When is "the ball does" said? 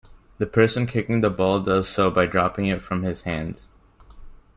1.21-1.87